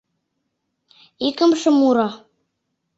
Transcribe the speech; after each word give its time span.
ИКЫМШЕ 1.27 1.69
МУРО 1.79 2.07